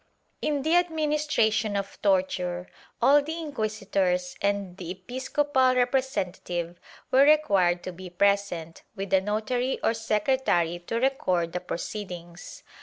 In 0.41 0.63
the 0.63 0.77
administration 0.77 1.75
of 1.77 2.01
torture, 2.01 2.67
all 3.03 3.21
the 3.21 3.37
inquisitors 3.39 4.35
and 4.41 4.75
the 4.77 4.89
episcopal 4.89 5.75
representative 5.75 6.79
were 7.11 7.21
required 7.23 7.83
to 7.83 7.91
be 7.93 8.09
present, 8.09 8.81
with 8.95 9.13
a 9.13 9.21
notary 9.21 9.77
or 9.83 9.93
secretary 9.93 10.79
to 10.87 10.99
record 10.99 11.53
the 11.53 11.59
proceedings. 11.59 12.63